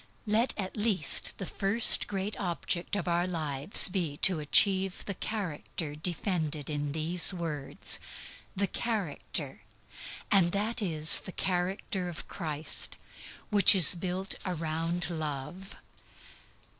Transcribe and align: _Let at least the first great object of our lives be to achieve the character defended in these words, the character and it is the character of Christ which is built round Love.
_Let 0.25 0.55
at 0.57 0.75
least 0.75 1.37
the 1.37 1.45
first 1.45 2.07
great 2.07 2.35
object 2.39 2.95
of 2.95 3.07
our 3.07 3.27
lives 3.27 3.87
be 3.87 4.17
to 4.23 4.39
achieve 4.39 5.05
the 5.05 5.13
character 5.13 5.93
defended 5.93 6.71
in 6.71 6.93
these 6.93 7.35
words, 7.35 7.99
the 8.55 8.65
character 8.65 9.61
and 10.31 10.55
it 10.55 10.81
is 10.81 11.19
the 11.19 11.31
character 11.31 12.09
of 12.09 12.27
Christ 12.27 12.97
which 13.51 13.75
is 13.75 13.93
built 13.93 14.33
round 14.43 15.11
Love. 15.11 15.75